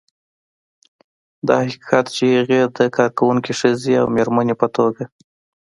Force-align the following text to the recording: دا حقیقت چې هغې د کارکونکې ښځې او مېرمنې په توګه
دا 1.47 1.55
حقیقت 1.63 2.05
چې 2.15 2.23
هغې 2.37 2.59
د 2.77 2.79
کارکونکې 2.95 3.51
ښځې 3.59 3.93
او 4.01 4.05
مېرمنې 4.15 4.55
په 4.61 4.67
توګه 4.77 5.03